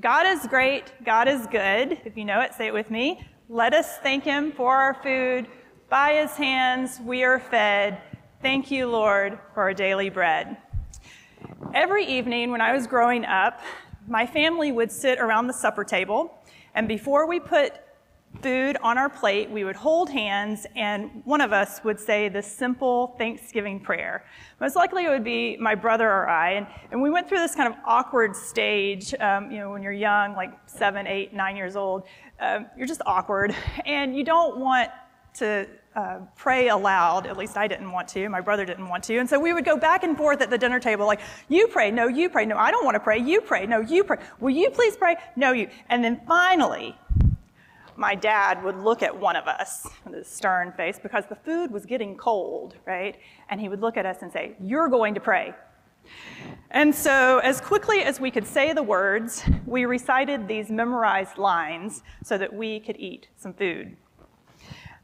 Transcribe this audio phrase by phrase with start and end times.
[0.00, 2.00] God is great, God is good.
[2.04, 3.24] If you know it, say it with me.
[3.48, 5.46] Let us thank Him for our food.
[5.88, 8.00] By His hands we are fed.
[8.42, 10.56] Thank you, Lord, for our daily bread.
[11.72, 13.60] Every evening when I was growing up,
[14.08, 16.42] my family would sit around the supper table,
[16.74, 17.74] and before we put
[18.42, 22.46] food on our plate, we would hold hands, and one of us would say this
[22.46, 24.24] simple Thanksgiving prayer.
[24.60, 27.54] Most likely it would be my brother or I, and, and we went through this
[27.54, 31.76] kind of awkward stage, um, you know, when you're young, like seven, eight, nine years
[31.76, 32.04] old,
[32.40, 33.54] um, you're just awkward,
[33.86, 34.90] and you don't want
[35.34, 35.66] to
[35.96, 37.26] uh, pray aloud.
[37.26, 38.28] At least I didn't want to.
[38.28, 39.18] My brother didn't want to.
[39.18, 41.90] And so we would go back and forth at the dinner table, like, you pray,
[41.90, 44.18] no, you pray, no, I don't want to pray, you pray, no, you pray.
[44.40, 45.16] Will you please pray?
[45.36, 45.68] No, you.
[45.88, 46.96] And then finally,
[47.96, 51.70] my dad would look at one of us with a stern face because the food
[51.70, 53.16] was getting cold, right?
[53.48, 55.54] And he would look at us and say, You're going to pray.
[56.70, 62.02] And so, as quickly as we could say the words, we recited these memorized lines
[62.22, 63.96] so that we could eat some food.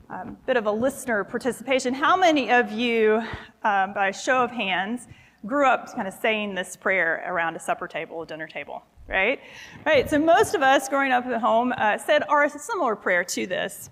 [0.08, 1.94] Um, bit of a listener participation.
[1.94, 3.22] How many of you,
[3.62, 5.06] um, by a show of hands,
[5.46, 8.82] grew up kind of saying this prayer around a supper table, a dinner table?
[9.10, 9.40] right?
[9.84, 13.46] Right, so most of us growing up at home uh, said our similar prayer to
[13.46, 13.90] this.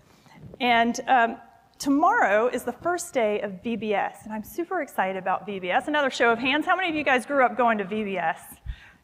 [0.60, 1.36] And um,
[1.78, 5.88] tomorrow is the first day of VBS, and I'm super excited about VBS.
[5.88, 6.66] Another show of hands.
[6.66, 8.38] How many of you guys grew up going to VBS?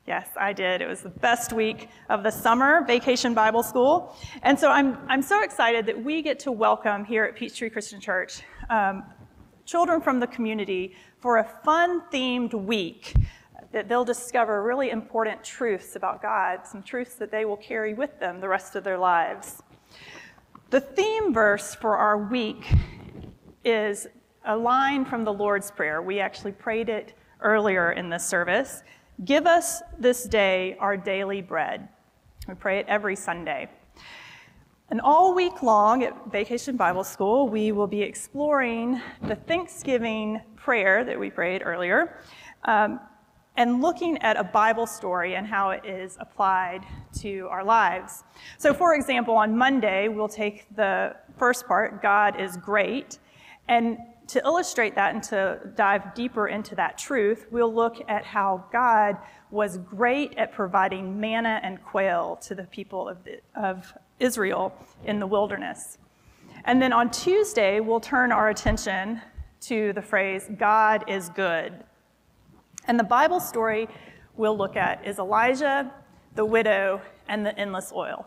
[0.07, 0.83] Yes, I did.
[0.83, 4.15] It was the best week of the summer, Vacation Bible School.
[4.43, 8.01] And so I'm, I'm so excited that we get to welcome here at Peachtree Christian
[8.01, 9.03] Church um,
[9.65, 13.15] children from the community for a fun themed week
[13.73, 18.21] that they'll discover really important truths about God, some truths that they will carry with
[18.21, 19.63] them the rest of their lives.
[20.69, 22.71] The theme verse for our week
[23.65, 24.07] is
[24.45, 26.03] a line from the Lord's Prayer.
[26.03, 28.83] We actually prayed it earlier in this service.
[29.25, 31.89] Give us this day our daily bread.
[32.47, 33.71] We pray it every Sunday.
[34.91, 41.05] And all week long at Vacation Bible School, we will be exploring the Thanksgiving prayer
[41.05, 42.19] that we prayed earlier.
[42.65, 42.99] Um,
[43.57, 46.81] and looking at a Bible story and how it is applied
[47.21, 48.25] to our lives.
[48.59, 53.19] So, for example, on Monday, we'll take the first part, God is great,
[53.69, 53.99] and
[54.29, 59.19] to illustrate that and to dive deeper into that truth, we'll look at how God
[59.51, 64.73] was great at providing manna and quail to the people of, the, of Israel
[65.05, 65.99] in the wilderness.
[66.65, 69.21] And then on Tuesday, we'll turn our attention
[69.67, 71.85] to the phrase, God is good.
[72.87, 73.89] And the Bible story
[74.37, 75.93] we'll look at is Elijah,
[76.35, 78.27] the widow, and the endless oil.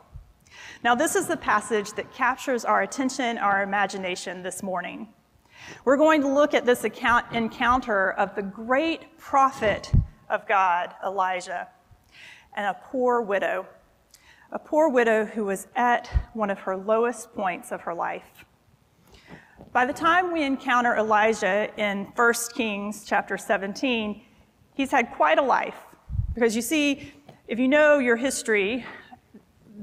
[0.83, 5.07] Now, this is the passage that captures our attention, our imagination this morning.
[5.85, 9.91] We're going to look at this account, encounter of the great prophet
[10.29, 11.67] of God, Elijah,
[12.55, 13.65] and a poor widow,
[14.51, 18.45] a poor widow who was at one of her lowest points of her life.
[19.71, 24.21] By the time we encounter Elijah in 1 Kings chapter 17,
[24.73, 25.75] he's had quite a life.
[26.33, 27.13] Because you see,
[27.47, 28.85] if you know your history,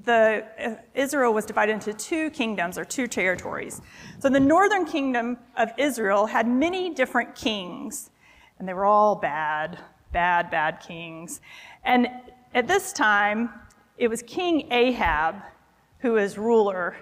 [0.04, 3.80] the, uh, Israel was divided into two kingdoms or two territories.
[4.20, 8.10] So the northern kingdom of Israel had many different kings,
[8.58, 9.78] and they were all bad,
[10.12, 11.40] bad, bad kings.
[11.84, 12.08] And
[12.54, 13.50] at this time,
[13.98, 15.36] it was King Ahab
[15.98, 16.96] who is ruler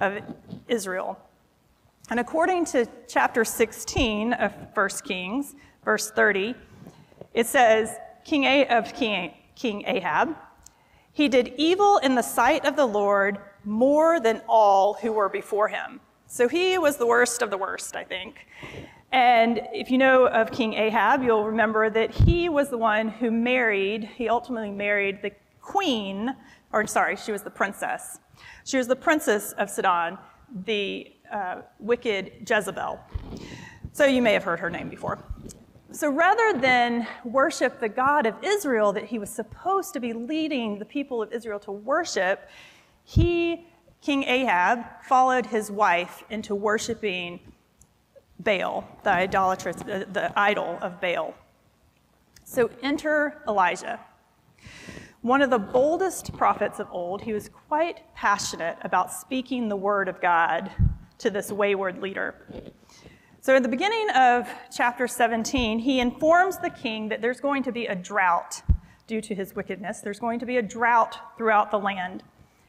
[0.00, 0.18] of
[0.68, 1.18] Israel.
[2.08, 6.54] And according to chapter 16 of 1 Kings, verse 30,
[7.34, 10.36] it says, King A- of King, King Ahab,
[11.12, 15.66] he did evil in the sight of the Lord more than all who were before
[15.66, 16.00] him.
[16.26, 18.46] So he was the worst of the worst, I think.
[19.10, 23.30] And if you know of King Ahab, you'll remember that he was the one who
[23.32, 26.36] married, he ultimately married the queen,
[26.72, 28.20] or sorry, she was the princess.
[28.64, 30.18] She was the princess of Sidon,
[30.64, 33.00] the uh, wicked Jezebel.
[33.92, 35.18] So you may have heard her name before.
[35.92, 40.78] So rather than worship the God of Israel that he was supposed to be leading
[40.78, 42.48] the people of Israel to worship,
[43.04, 43.66] he,
[44.02, 47.40] King Ahab, followed his wife into worshiping
[48.40, 51.34] Baal, the idolatrous, the, the idol of Baal.
[52.44, 53.98] So enter Elijah.
[55.22, 60.08] One of the boldest prophets of old, he was quite passionate about speaking the word
[60.08, 60.70] of God
[61.18, 62.34] to this wayward leader.
[63.40, 67.72] So, at the beginning of chapter 17, he informs the king that there's going to
[67.72, 68.60] be a drought
[69.06, 70.00] due to his wickedness.
[70.00, 72.22] There's going to be a drought throughout the land.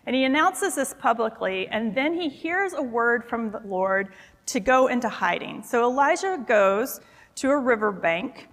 [0.06, 4.10] And he announces this publicly, and then he hears a word from the Lord
[4.46, 5.64] to go into hiding.
[5.64, 7.02] So Elijah goes
[7.36, 8.48] to a riverbank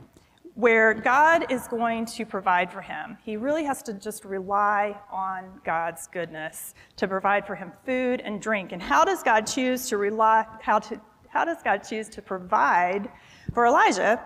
[0.54, 3.18] where God is going to provide for him.
[3.24, 8.40] He really has to just rely on God's goodness to provide for him food and
[8.40, 8.70] drink.
[8.70, 13.10] And how does God choose to rely, how, to, how does God choose to provide
[13.52, 14.22] for Elijah?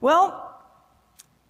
[0.00, 0.52] Well,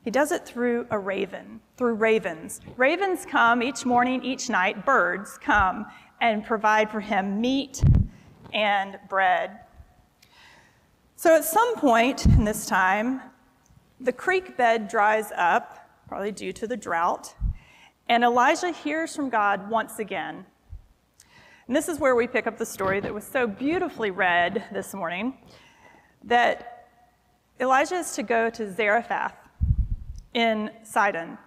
[0.03, 2.61] he does it through a raven, through ravens.
[2.77, 5.87] Ravens come each morning, each night, birds come
[6.21, 7.83] and provide for him meat
[8.55, 9.61] and bread.
[11.17, 13.21] So at some point in this time,
[14.01, 17.35] the creek bed dries up, probably due to the drought,
[18.09, 20.45] and Elijah hears from God once again.
[21.67, 24.93] And this is where we pick up the story that was so beautifully read this
[24.93, 25.39] morning
[26.25, 26.89] that
[27.61, 29.37] Elijah is to go to Zarephath
[30.35, 31.39] in Sidon.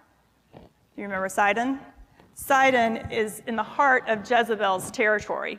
[0.52, 0.60] Do
[0.96, 1.78] you remember Sidon?
[2.34, 5.58] Sidon is in the heart of Jezebel's territory.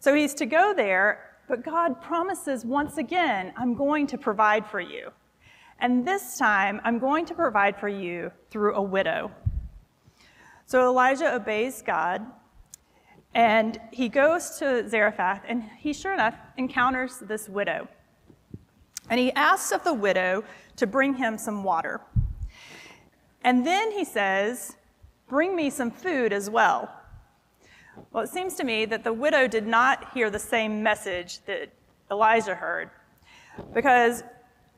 [0.00, 4.80] So he's to go there, but God promises once again, I'm going to provide for
[4.80, 5.10] you.
[5.80, 9.30] And this time, I'm going to provide for you through a widow.
[10.66, 12.24] So Elijah obeys God,
[13.34, 17.88] and he goes to Zarephath, and he sure enough encounters this widow.
[19.08, 20.44] And he asks of the widow
[20.76, 22.00] to bring him some water.
[23.42, 24.76] And then he says,
[25.28, 26.92] Bring me some food as well.
[28.12, 31.70] Well, it seems to me that the widow did not hear the same message that
[32.10, 32.90] Elijah heard,
[33.72, 34.24] because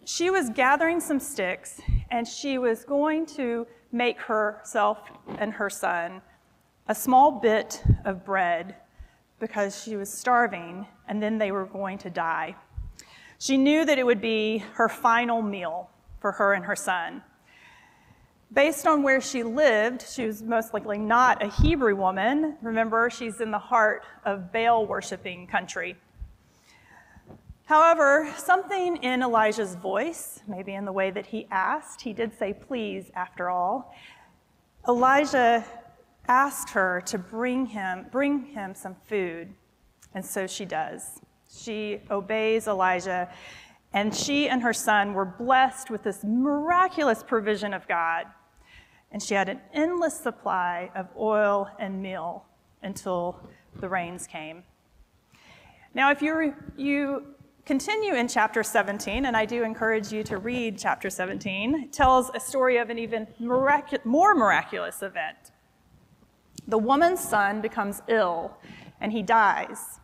[0.04, 4.98] she was gathering some sticks and she was going to make herself
[5.38, 6.20] and her son
[6.88, 8.76] a small bit of bread
[9.38, 12.54] because she was starving and then they were going to die.
[13.38, 15.90] She knew that it would be her final meal
[16.20, 17.22] for her and her son.
[18.52, 22.56] Based on where she lived, she was most likely not a Hebrew woman.
[22.60, 25.96] Remember, she's in the heart of Baal worshiping country.
[27.64, 32.52] However, something in Elijah's voice, maybe in the way that he asked, he did say
[32.52, 33.94] please after all.
[34.88, 35.64] Elijah
[36.28, 39.54] asked her to bring him, bring him some food,
[40.14, 41.20] and so she does.
[41.50, 43.28] She obeys Elijah,
[43.92, 48.26] and she and her son were blessed with this miraculous provision of God.
[49.10, 52.46] And she had an endless supply of oil and meal
[52.82, 53.38] until
[53.76, 54.62] the rains came.
[55.94, 60.78] Now, if you, you continue in chapter 17, and I do encourage you to read
[60.78, 61.74] chapter 17.
[61.84, 65.52] It tells a story of an even miracu- more miraculous event.
[66.66, 68.56] The woman's son becomes ill
[69.00, 70.00] and he dies.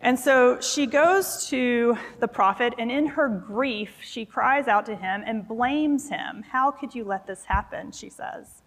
[0.00, 4.94] And so she goes to the prophet, and in her grief, she cries out to
[4.94, 6.44] him and blames him.
[6.50, 7.90] How could you let this happen?
[7.90, 8.62] She says.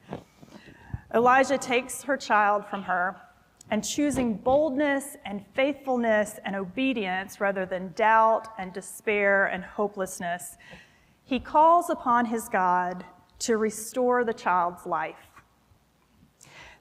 [1.13, 3.15] Elijah takes her child from her
[3.69, 10.57] and choosing boldness and faithfulness and obedience rather than doubt and despair and hopelessness,
[11.25, 13.03] he calls upon his God
[13.39, 15.29] to restore the child's life.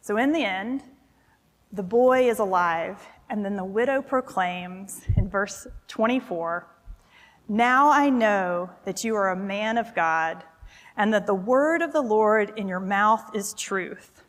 [0.00, 0.82] So, in the end,
[1.72, 6.66] the boy is alive, and then the widow proclaims in verse 24
[7.48, 10.44] Now I know that you are a man of God,
[10.96, 14.22] and that the word of the Lord in your mouth is truth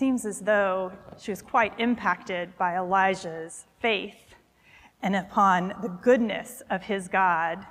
[0.00, 4.34] seems as though she was quite impacted by Elijah's faith
[5.02, 7.66] and upon the goodness of his God.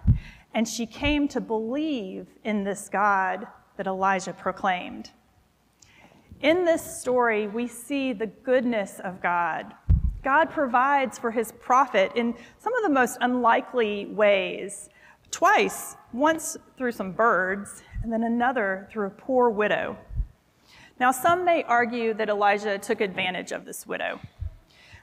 [0.54, 3.48] And she came to believe in this God
[3.78, 5.10] that Elijah proclaimed.
[6.42, 9.74] In this story, we see the goodness of God.
[10.24, 14.90] God provides for his prophet in some of the most unlikely ways.
[15.32, 19.98] Twice, once through some birds, and then another through a poor widow.
[21.00, 24.20] Now, some may argue that Elijah took advantage of this widow.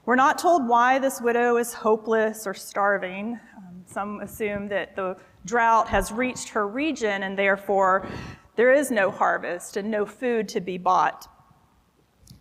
[0.05, 3.39] We're not told why this widow is hopeless or starving.
[3.57, 8.07] Um, some assume that the drought has reached her region and therefore
[8.55, 11.27] there is no harvest and no food to be bought.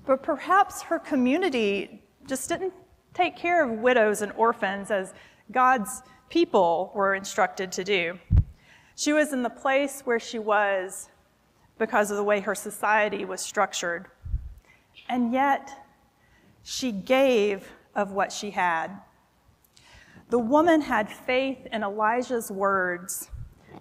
[0.05, 2.75] But perhaps her community just didn't
[3.15, 5.15] take care of widows and orphans as
[5.51, 8.19] God's people were instructed to do.
[8.97, 11.09] She was in the place where she was
[11.79, 14.07] because of the way her society was structured.
[15.09, 15.71] And yet,
[16.63, 18.89] she gave of what she had.
[20.29, 23.31] The woman had faith in Elijah's words,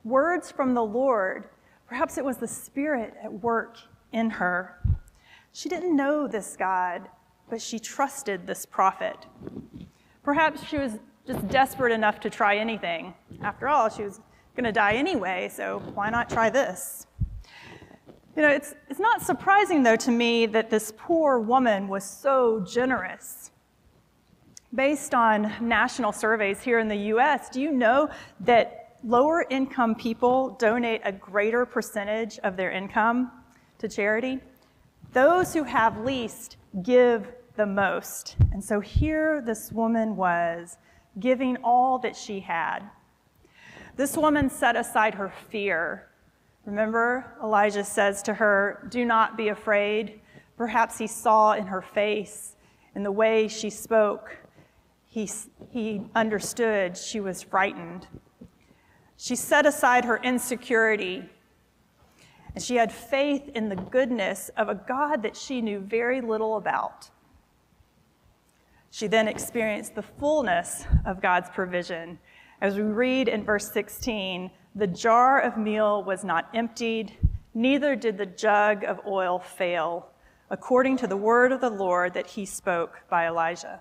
[0.04, 1.50] words from the Lord.
[1.88, 3.78] Perhaps it was the Spirit at work
[4.12, 4.80] in her.
[5.54, 7.10] She didn't know this God,
[7.50, 9.18] but she trusted this prophet.
[10.24, 10.94] Perhaps she was
[11.25, 13.14] just desperate enough to try anything.
[13.42, 14.20] After all, she was
[14.56, 17.08] going to die anyway, so why not try this?
[18.36, 22.60] You know, it's, it's not surprising, though, to me that this poor woman was so
[22.62, 23.51] generous.
[24.74, 28.10] Based on national surveys here in the US, do you know
[28.42, 33.32] that lower income people donate a greater percentage of their income
[33.77, 34.39] to charity.
[35.13, 38.36] Those who have least give the most.
[38.51, 40.77] And so here this woman was
[41.20, 42.80] giving all that she had.
[43.96, 46.10] This woman set aside her fear.
[46.66, 50.22] Remember, Elijah says to her, Do not be afraid.
[50.58, 52.56] Perhaps he saw in her face,
[52.96, 54.38] in the way she spoke,
[55.06, 55.30] he,
[55.70, 58.08] he understood she was frightened.
[59.18, 61.30] She set aside her insecurity
[62.56, 66.56] and she had faith in the goodness of a God that she knew very little
[66.56, 67.10] about.
[68.92, 72.18] She then experienced the fullness of God's provision.
[72.62, 77.13] As we read in verse 16, the jar of meal was not emptied,
[77.53, 80.10] neither did the jug of oil fail,
[80.50, 83.79] according to the word of the Lord that he spoke by Elijah.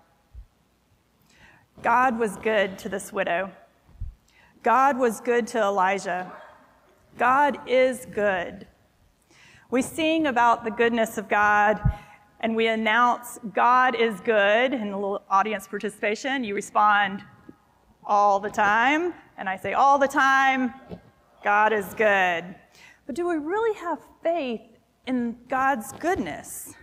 [1.83, 3.51] God was good to this widow.
[4.63, 6.33] God was good to Elijah.
[7.19, 8.67] God is good.
[9.71, 11.81] We sing about the goodness of God
[12.41, 16.45] and we announce God is good in a little audience participation.
[16.45, 17.25] You respond
[18.05, 20.75] all the time, and I say all the time,
[21.43, 22.55] God is good.
[23.07, 24.63] But do we really have faith
[25.07, 26.75] in God's goodness?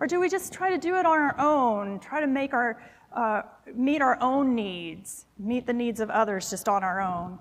[0.00, 2.80] Or do we just try to do it on our own, try to make our,
[3.12, 3.42] uh,
[3.74, 7.38] meet our own needs, meet the needs of others just on our own?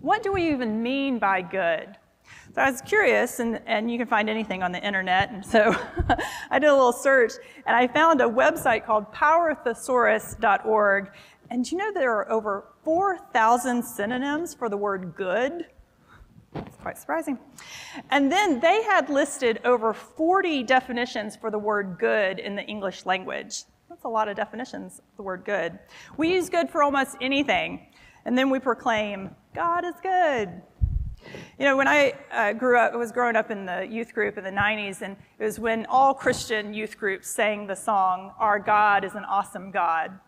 [0.00, 1.96] What do we even mean by good?
[2.54, 5.30] So I was curious, and, and you can find anything on the internet.
[5.30, 5.74] And so
[6.50, 7.32] I did a little search,
[7.66, 11.10] and I found a website called powerthesaurus.org.
[11.50, 15.66] And you know there are over 4,000 synonyms for the word good?
[16.54, 17.38] It's quite surprising.
[18.10, 23.04] And then they had listed over 40 definitions for the word good in the English
[23.04, 23.64] language.
[23.88, 25.76] That's a lot of definitions of the word good.
[26.16, 27.88] We use good for almost anything.
[28.24, 30.62] And then we proclaim, God is good.
[31.58, 34.38] You know, when I uh, grew up, I was growing up in the youth group
[34.38, 38.58] in the 90s, and it was when all Christian youth groups sang the song, Our
[38.58, 40.18] God is an Awesome God.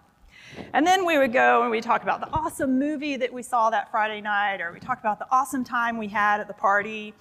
[0.73, 3.71] And then we would go and we talk about the awesome movie that we saw
[3.71, 7.15] that Friday night, or we talk about the awesome time we had at the party.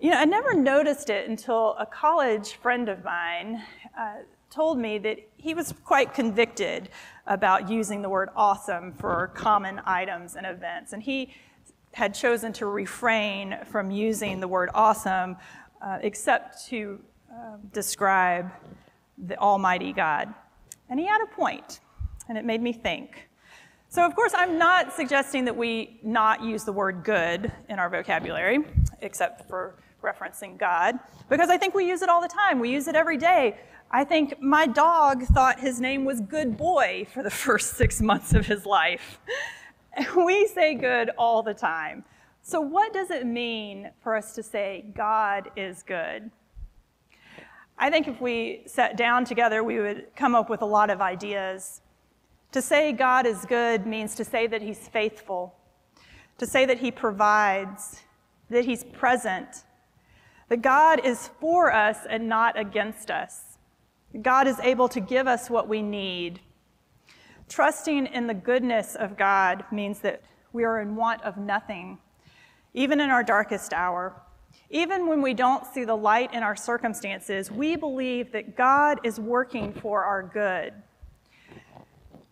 [0.00, 3.62] You know, I never noticed it until a college friend of mine
[3.98, 4.14] uh,
[4.50, 6.90] told me that he was quite convicted
[7.26, 10.92] about using the word awesome for common items and events.
[10.92, 11.34] And he
[11.92, 15.36] had chosen to refrain from using the word awesome
[15.80, 18.50] uh, except to uh, describe
[19.18, 20.32] the Almighty God.
[20.88, 21.80] And he had a point,
[22.32, 23.28] and it made me think.
[23.90, 27.90] So, of course, I'm not suggesting that we not use the word good in our
[27.90, 28.60] vocabulary,
[29.02, 30.98] except for referencing God,
[31.28, 32.58] because I think we use it all the time.
[32.58, 33.58] We use it every day.
[33.90, 38.32] I think my dog thought his name was Good Boy for the first six months
[38.32, 39.20] of his life.
[40.16, 42.02] we say good all the time.
[42.40, 46.30] So, what does it mean for us to say God is good?
[47.76, 51.02] I think if we sat down together, we would come up with a lot of
[51.02, 51.81] ideas.
[52.52, 55.54] To say God is good means to say that He's faithful,
[56.38, 58.02] to say that He provides,
[58.50, 59.64] that He's present,
[60.48, 63.58] that God is for us and not against us.
[64.20, 66.40] God is able to give us what we need
[67.52, 70.22] Trusting in the goodness of God means that
[70.54, 71.98] we are in want of nothing,
[72.72, 74.22] even in our darkest hour.
[74.70, 79.20] Even when we don't see the light in our circumstances, we believe that God is
[79.20, 80.72] working for our good.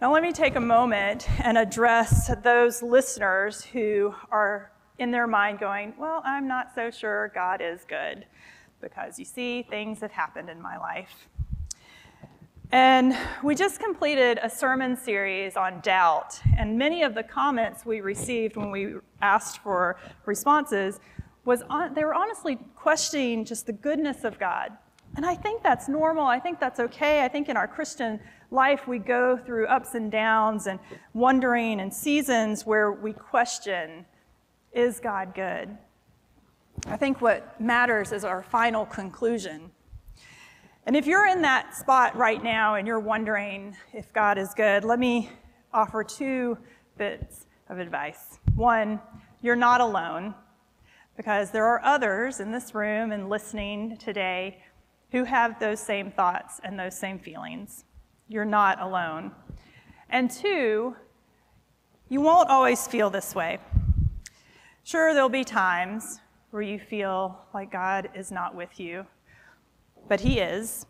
[0.00, 5.58] Now, let me take a moment and address those listeners who are in their mind
[5.58, 8.24] going, Well, I'm not so sure God is good,
[8.80, 11.28] because you see, things have happened in my life.
[12.72, 13.14] And
[13.44, 18.56] we just completed a sermon series on doubt, and many of the comments we received
[18.56, 20.98] when we asked for responses
[21.44, 24.72] was on, they were honestly questioning just the goodness of God.
[25.16, 26.24] And I think that's normal.
[26.24, 27.22] I think that's okay.
[27.22, 28.18] I think in our Christian
[28.50, 30.78] life we go through ups and downs and
[31.14, 34.04] wondering and seasons where we question,
[34.72, 35.76] is God good?
[36.86, 39.70] I think what matters is our final conclusion.
[40.86, 44.84] And if you're in that spot right now and you're wondering if God is good,
[44.84, 45.30] let me
[45.72, 46.58] offer two
[46.96, 48.38] bits of advice.
[48.56, 49.00] One,
[49.42, 50.34] you're not alone
[51.16, 54.62] because there are others in this room and listening today
[55.12, 57.84] who have those same thoughts and those same feelings.
[58.30, 59.32] You're not alone.
[60.08, 60.96] And two,
[62.08, 63.58] you won't always feel this way.
[64.84, 66.20] Sure, there'll be times
[66.50, 69.04] where you feel like God is not with you
[70.10, 70.86] but He is.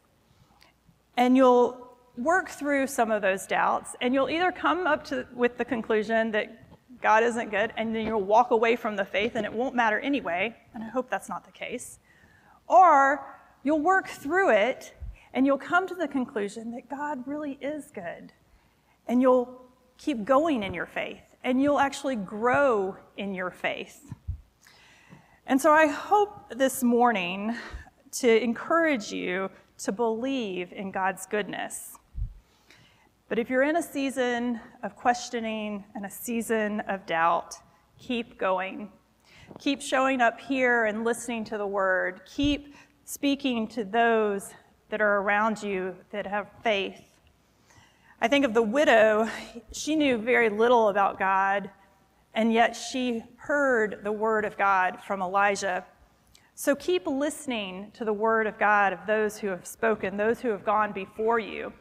[1.16, 5.58] And you'll work through some of those doubts, and you'll either come up to, with
[5.58, 6.56] the conclusion that
[7.00, 10.00] God isn't good, and then you'll walk away from the faith and it won't matter
[10.00, 11.98] anyway, and I hope that's not the case.
[12.66, 13.26] Or
[13.62, 14.94] you'll work through it
[15.32, 18.32] and you'll come to the conclusion that God really is good,
[19.06, 19.62] and you'll
[19.98, 24.12] keep going in your faith, and you'll actually grow in your faith.
[25.46, 27.56] And so I hope this morning
[28.12, 31.96] to encourage you to believe in God's goodness.
[33.28, 37.54] But if you're in a season of questioning and a season of doubt,
[37.98, 38.90] keep going.
[39.58, 42.22] Keep showing up here and listening to the word.
[42.26, 44.52] Keep speaking to those
[44.90, 47.00] that are around you that have faith.
[48.20, 49.28] I think of the widow,
[49.72, 51.70] she knew very little about God,
[52.34, 55.84] and yet she heard the word of God from Elijah.
[56.54, 60.50] So keep listening to the word of God of those who have spoken, those who
[60.50, 61.72] have gone before you.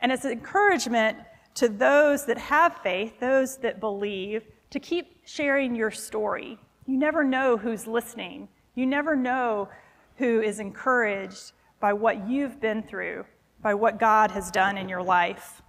[0.00, 1.18] And it's an encouragement
[1.54, 6.58] to those that have faith, those that believe, to keep sharing your story.
[6.86, 8.48] You never know who's listening.
[8.74, 9.68] You never know
[10.16, 13.24] who is encouraged by what you've been through,
[13.62, 15.62] by what God has done in your life.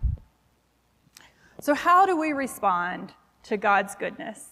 [1.61, 3.13] So, how do we respond
[3.43, 4.49] to God's goodness?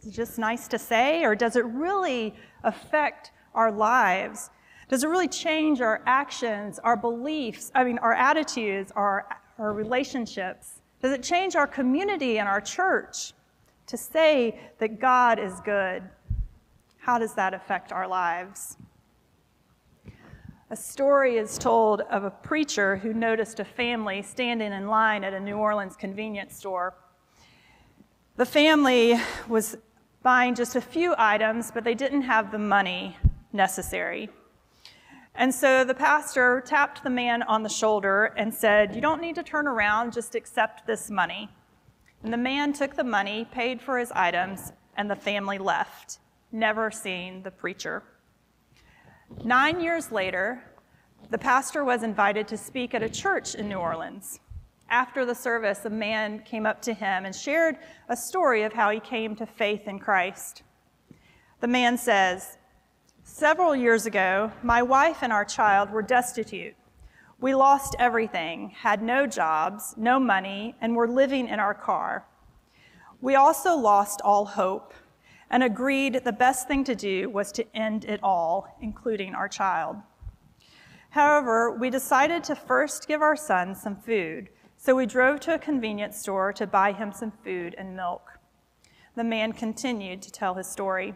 [0.00, 4.50] Is it just nice to say, or does it really affect our lives?
[4.88, 9.26] Does it really change our actions, our beliefs, I mean, our attitudes, our,
[9.58, 10.80] our relationships?
[11.00, 13.32] Does it change our community and our church
[13.86, 16.02] to say that God is good?
[16.98, 18.76] How does that affect our lives?
[20.72, 25.34] A story is told of a preacher who noticed a family standing in line at
[25.34, 26.94] a New Orleans convenience store.
[28.38, 29.76] The family was
[30.22, 33.18] buying just a few items, but they didn't have the money
[33.52, 34.30] necessary.
[35.34, 39.34] And so the pastor tapped the man on the shoulder and said, You don't need
[39.34, 41.50] to turn around, just accept this money.
[42.22, 46.18] And the man took the money, paid for his items, and the family left,
[46.50, 48.02] never seeing the preacher.
[49.44, 50.62] Nine years later,
[51.30, 54.38] the pastor was invited to speak at a church in New Orleans.
[54.88, 57.78] After the service, a man came up to him and shared
[58.08, 60.62] a story of how he came to faith in Christ.
[61.60, 62.58] The man says,
[63.24, 66.74] Several years ago, my wife and our child were destitute.
[67.40, 72.26] We lost everything, had no jobs, no money, and were living in our car.
[73.20, 74.94] We also lost all hope
[75.52, 79.96] and agreed the best thing to do was to end it all, including our child.
[81.10, 85.58] However, we decided to first give our son some food, so we drove to a
[85.58, 88.38] convenience store to buy him some food and milk.
[89.14, 91.14] The man continued to tell his story.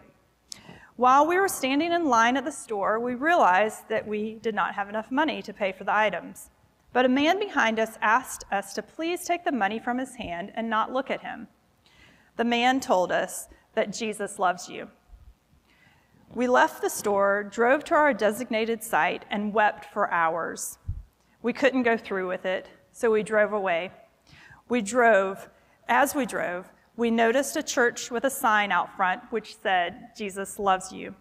[0.97, 4.75] While we were standing in line at the store, we realized that we did not
[4.75, 6.51] have enough money to pay for the items.
[6.93, 10.53] But a man behind us asked us to please take the money from his hand
[10.55, 11.49] and not look at him.
[12.37, 14.89] The man told us that Jesus loves you.
[16.35, 20.79] We left the store, drove to our designated site, and wept for hours.
[21.43, 23.93] We couldn't go through with it, so we drove away.
[24.69, 25.49] We drove,
[25.89, 30.59] as we drove, we noticed a church with a sign out front which said, Jesus
[30.59, 31.15] loves you.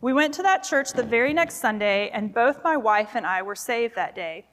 [0.00, 3.42] We went to that church the very next Sunday, and both my wife and I
[3.42, 4.46] were saved that day.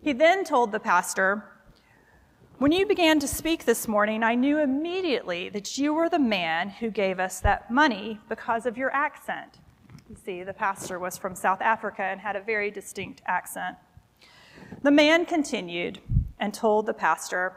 [0.00, 1.44] He then told the pastor,
[2.58, 6.68] When you began to speak this morning, I knew immediately that you were the man
[6.68, 9.58] who gave us that money because of your accent.
[10.08, 13.76] You see, the pastor was from South Africa and had a very distinct accent.
[14.82, 15.98] The man continued
[16.38, 17.56] and told the pastor,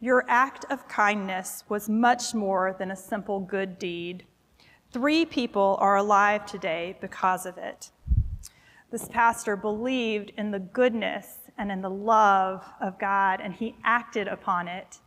[0.00, 4.24] your act of kindness was much more than a simple good deed.
[4.92, 7.90] Three people are alive today because of it.
[8.90, 14.28] This pastor believed in the goodness and in the love of God, and he acted
[14.28, 14.98] upon it.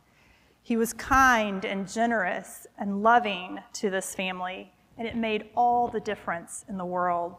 [0.61, 5.99] He was kind and generous and loving to this family, and it made all the
[5.99, 7.35] difference in the world.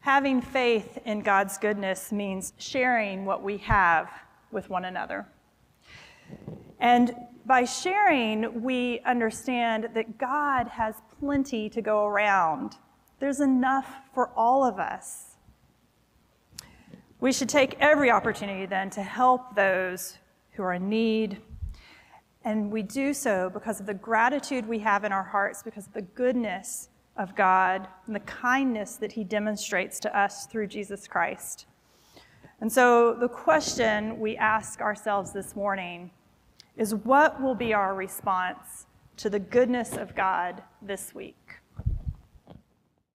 [0.00, 4.10] Having faith in God's goodness means sharing what we have
[4.50, 5.26] with one another.
[6.80, 12.76] And by sharing, we understand that God has plenty to go around.
[13.20, 15.27] There's enough for all of us.
[17.20, 20.18] We should take every opportunity then to help those
[20.52, 21.38] who are in need.
[22.44, 25.92] And we do so because of the gratitude we have in our hearts, because of
[25.92, 31.66] the goodness of God and the kindness that He demonstrates to us through Jesus Christ.
[32.60, 36.12] And so, the question we ask ourselves this morning
[36.76, 41.37] is what will be our response to the goodness of God this week?